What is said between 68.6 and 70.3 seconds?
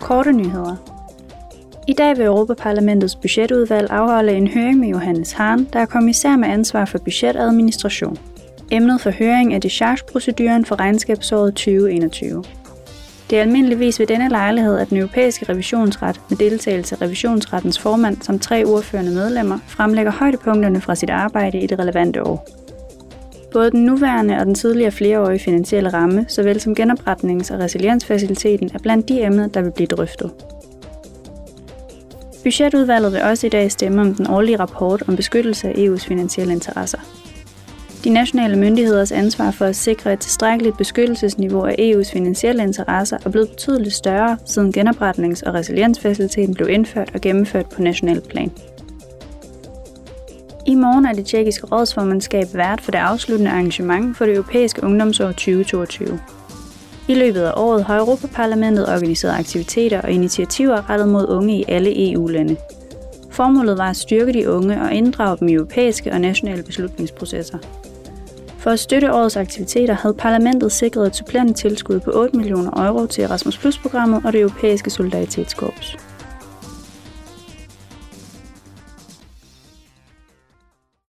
at støtte årets aktiviteter havde